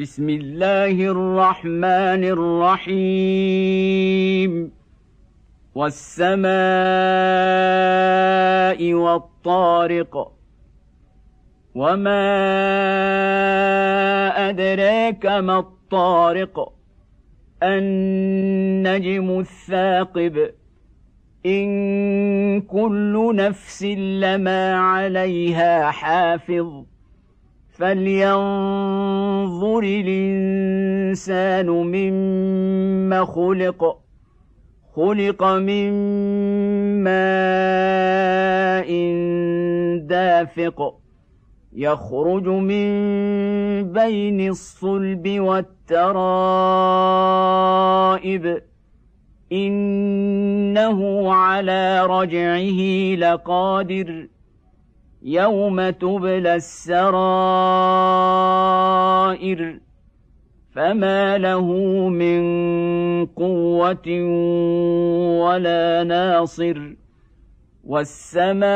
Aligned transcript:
بسم 0.00 0.28
الله 0.28 0.90
الرحمن 0.90 2.24
الرحيم. 2.84 4.72
والسماء 5.74 6.48
والطارق. 8.94 10.32
وما 11.74 12.20
أدراك 14.48 15.26
ما 15.26 15.58
الطارق. 15.58 16.72
النجم 17.62 19.38
الثاقب. 19.38 20.50
إن 21.46 22.60
كل 22.60 23.36
نفس 23.36 23.82
لما 24.22 24.74
عليها 24.74 25.90
حافظ. 25.90 26.97
فلينظر 27.78 29.78
الإنسان 29.78 31.66
مما 31.66 33.24
خلق 33.24 33.98
خلق 34.94 35.44
من 35.44 35.92
ماء 37.04 38.88
دافق 40.06 40.94
يخرج 41.72 42.48
من 42.48 42.88
بين 43.92 44.48
الصلب 44.48 45.40
والترائب. 45.40 46.22
إنه 49.52 51.32
على 51.32 52.06
رجعه 52.06 52.80
لقادر. 53.16 54.26
يوم 55.22 55.90
تبلى 55.90 56.54
السرائر 56.54 57.08
فما 60.70 61.38
له 61.38 61.72
من 62.08 62.40
قوه 63.26 64.08
ولا 65.42 66.04
ناصر 66.04 66.94
والسماء 67.84 68.68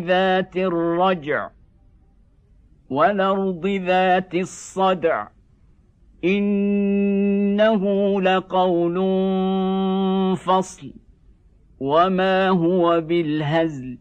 ذات 0.00 0.56
الرجع 0.56 1.50
والارض 2.90 3.66
ذات 3.66 4.34
الصدع 4.34 5.28
انه 6.24 7.84
لقول 8.22 8.96
فصل 10.36 10.92
وما 11.80 12.48
هو 12.48 13.00
بالهزل 13.00 13.98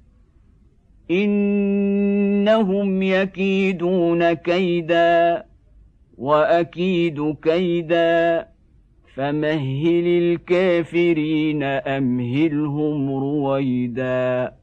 إنهم 1.12 3.02
يكيدون 3.04 4.34
كيدا 4.34 5.46
وأكيد 6.18 7.36
كيدا 7.44 8.48
فمهل 9.16 10.08
الكافرين 10.08 11.64
أمهلهم 11.64 13.10
رويدا 13.10 14.54